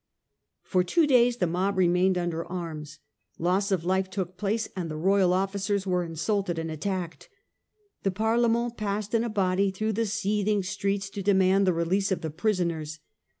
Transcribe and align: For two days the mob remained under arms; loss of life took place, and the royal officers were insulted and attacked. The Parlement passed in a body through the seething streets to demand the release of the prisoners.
For 0.63 0.83
two 0.83 1.05
days 1.05 1.37
the 1.37 1.45
mob 1.45 1.77
remained 1.77 2.17
under 2.17 2.43
arms; 2.43 2.97
loss 3.37 3.71
of 3.71 3.85
life 3.85 4.09
took 4.09 4.35
place, 4.35 4.67
and 4.75 4.89
the 4.89 4.97
royal 4.97 5.31
officers 5.31 5.85
were 5.85 6.03
insulted 6.03 6.57
and 6.57 6.71
attacked. 6.71 7.29
The 8.01 8.09
Parlement 8.09 8.77
passed 8.77 9.13
in 9.13 9.23
a 9.23 9.29
body 9.29 9.69
through 9.69 9.93
the 9.93 10.07
seething 10.07 10.63
streets 10.63 11.07
to 11.11 11.21
demand 11.21 11.67
the 11.67 11.73
release 11.73 12.11
of 12.11 12.21
the 12.21 12.31
prisoners. 12.31 12.97